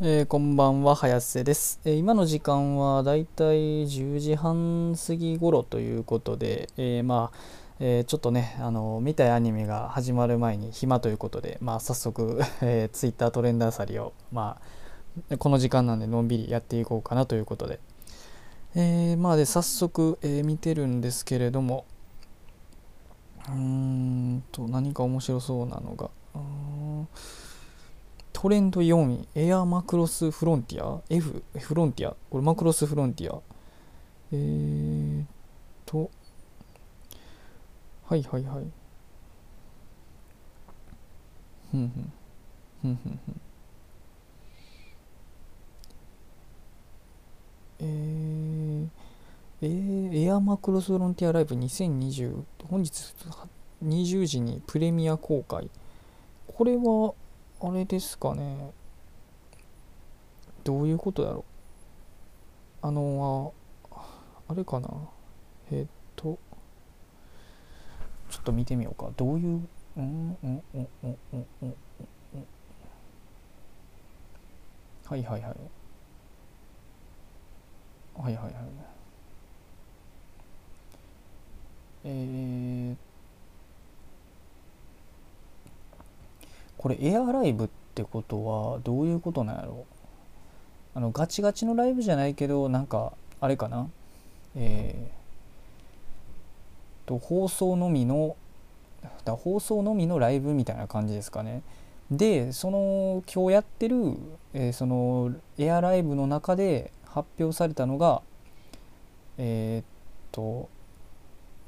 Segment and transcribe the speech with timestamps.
[0.00, 1.80] えーこんばんは、早瀬です。
[1.84, 7.38] えー今の時間はだいたい10時半過ぎ頃ということで、えーまあ、
[7.78, 14.58] えーちょっとね、あの見たいアニメが始まる前に暇ということで、まあ、早速、えー、ツイッタートレンドあさりを、ま
[15.30, 17.78] あ、この時間なんでのんびりやっていこうかなということで、
[18.74, 21.84] えーまあで早速、えー見てるんですけれども、
[23.48, 26.10] うーんと、何か面白そうなのが、
[28.34, 33.40] トレンド4位、エアマクロスフロンティア ?F、フロンティアこれマクロスフロンティア。
[34.32, 35.24] えー
[35.86, 36.10] と、
[38.06, 38.64] はいはいはい。
[41.70, 42.12] ふんふん。
[42.82, 43.40] ふんふんふん。
[47.78, 48.88] えー、
[49.62, 53.14] えーエアマクロスフロンティアライブ2020、本日
[53.84, 55.70] 20時にプレミア公開。
[56.48, 57.14] これは、
[57.66, 58.72] あれですかね。
[60.64, 61.44] どういうことだろ
[62.82, 62.86] う。
[62.86, 63.54] あの、
[63.90, 64.06] あ
[64.48, 64.88] あれかな。
[65.70, 66.38] えっと、
[68.28, 69.10] ちょっと見てみようか。
[69.16, 71.46] どういう、うん、うん、うん、うん、うん、うん。
[71.62, 71.74] うん
[75.06, 75.54] はいはいはい。
[78.14, 78.54] はいはいはい。
[82.04, 82.12] えー、
[86.84, 89.86] これエアライブってことはどういうことなんやろ？
[90.94, 93.88] あのガチガチのライブじゃないけどなんかあれかな？
[94.54, 98.36] えー、と放送のみの
[99.24, 101.62] だ放送のみのライブみたいな感じですかね。
[102.10, 104.18] でその今日やってる、
[104.52, 108.20] えーそのエアライブの中で発表されたのが
[109.38, 109.84] えーっ
[110.32, 110.68] と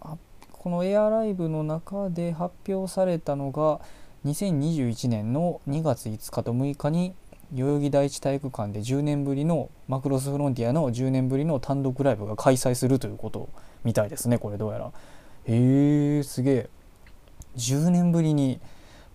[0.00, 0.16] あ
[0.52, 3.82] このエアライブの中で発表されたのが
[4.24, 7.14] 2021年の2月5日と6日に
[7.52, 13.48] 代々木第一体育館で10年ぶりのマクロスフロンティアの10年ぶりの単独ライブが開催するということ
[13.84, 14.92] みたいですねこれどうやら。
[15.44, 16.70] へえすげえ。
[17.56, 18.60] 10年ぶりに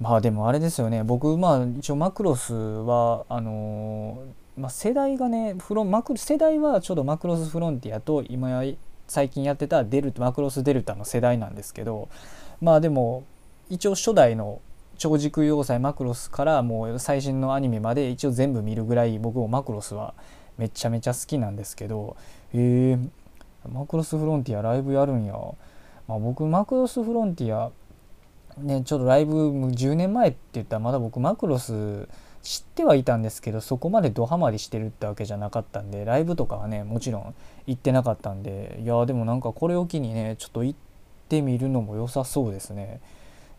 [0.00, 8.74] まあでもあれですよね僕まあ一応マクロスはあのーまあ、世代がねフロマク世代はちょうどマクロスフロンティアと今や
[9.06, 12.08] 最近やってたデルマクロスデルタの世代なんですけど
[12.60, 13.24] まあでも
[13.68, 14.60] 一応初代の
[14.96, 20.14] 超時空要塞マクロスからもう最新のアニメまで一応全部見るぐらい僕もマクロスは
[20.58, 22.16] めちゃめちゃ好きなんですけど
[22.54, 22.98] へえ、
[23.70, 25.34] マクロスフロンティアライブやるんや、
[26.08, 27.70] まあ、僕マクロスフロンティア
[28.58, 32.08] ねちょっとライブ10年前って言ったらまだ僕マクロス
[32.42, 37.34] 知ってはいたんですけどそこまでドハマりしてるってわけじゃなかったんでライブとかはねもちろん
[37.66, 40.78] 行ってなかったんでいやでもなんかこれを機にねちょっと行っ
[41.28, 43.00] てみるのも良さそうですね。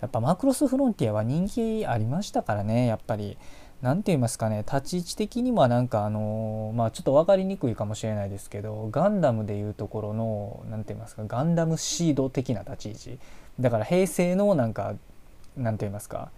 [0.02, 2.85] やっぱマクロスフロンティアは人気ありましたからね。
[2.85, 3.38] やっぱり
[3.81, 4.59] 何て言いますかね。
[4.59, 13.19] 立ち位置的にはなんかあのまあちょっと分かりにくいかもしれないですけどガンダムでいうところの何て言いますかガンダムシード的な立ち位置。
[13.59, 14.96] だから平成のなんか
[15.56, 16.31] 何て言いますか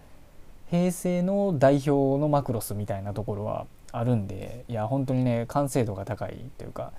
[0.70, 6.92] 平成の代表のマクロスみたいなところはあるんでいや本当にね完成度が高いというか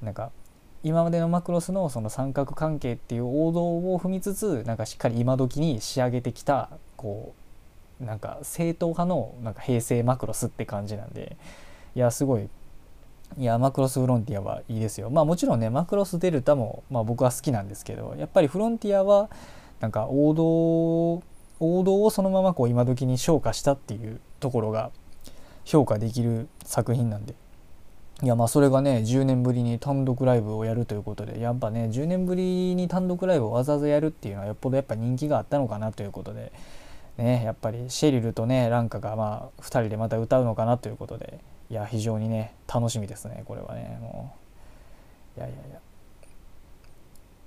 [0.00, 0.32] なんか
[0.84, 7.34] 今までのマクロスのその三角関係っていう王道を踏みつつなんかしっかり今時に仕上げてきたこ
[8.00, 11.36] うなんか正統派のなんか平成マクロスって感じなんで
[11.94, 12.48] いやすごい
[13.38, 15.08] いやマクロスフロンティアはいいですよ。
[15.08, 19.30] まあもちろんねマクロスデルタも、まあ、僕は好きなんですけどやっぱりフロンティアは
[19.80, 21.22] なんか王道
[21.60, 24.90] 王道をそのままこう今時に昇華したっていうところが
[25.64, 27.34] 評価できる作品なんで。
[28.22, 36.52] いやまあそれがね10年ぶりに単独ライブをやるということでやっぱね10年ぶりに単独ライブをわざわざやるっていうのはよっぽどやっぱ人気があったのかなということで
[37.18, 44.42] ねやっぱりシェリルとねランカがまあ2人でまた歌うのかなということでいや非常にね楽しみですねこれはねもう。
[45.38, 45.80] いやいやいや。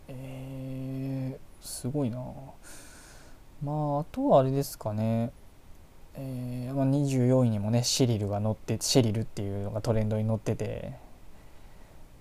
[0.07, 2.17] えー、すごいな。
[3.63, 5.31] まああとはあれですかね
[6.17, 10.93] えーまあ、24位にもねシェリルが乗ってシェリルっていうのがトレンドに乗ってて。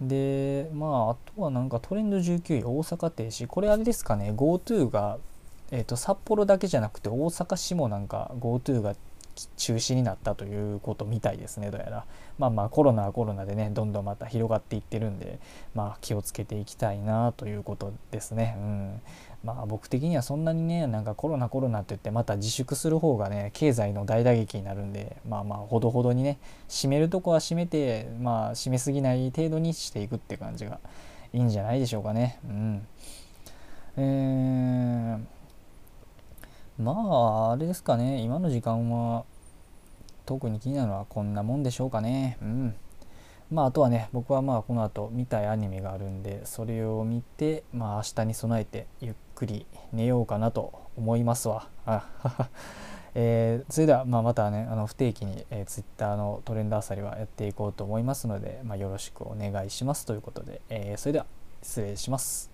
[0.00, 3.46] でまああとはなんかトレンド19位大阪停止。
[3.46, 5.18] これあれですかね GoTo が、
[5.70, 8.96] えー、と札幌だけじゃなくて大阪市もなんか GoTo が
[9.56, 12.06] 中止になったということみたいですねどうやら。
[12.38, 15.38] まあまあコロナはコロナでねどんどんまた広がっていってるんで
[15.74, 18.56] まあ気をつけていきたいなということですね。
[18.58, 19.00] うん。
[19.44, 26.38] まあ僕的にはそんなにねなんかコロナコロナって言ってまた自粛する方がね経済の大打撃になるんでまあまあほどほどにね
[26.68, 30.80] 締めるとこは締めてまあ締めすぎない程度にしていくって感じが
[31.32, 32.38] いいんじゃないでしょうかね。
[32.44, 32.86] うん。
[33.96, 34.02] えー、
[36.84, 38.20] まああれですかね。
[38.20, 39.24] 今の時間は
[40.26, 42.36] 特に気になるのはこんなもんでしょうかね。
[42.42, 42.74] うん。
[43.50, 51.68] まああとはね僕はまあこの後見たいアニメがあるんでそれを見てまあ明日に備えてゆっくり寝ようかなと思いますわ。
[51.86, 52.06] あ
[53.16, 61.26] えー、それではまあまたねあの不定期に、えー、Twitter のトレンドあさりはやっていこうと思いますので、まあ、よろしくお願いしますということで、えー、それでは
[61.62, 62.53] 失礼します。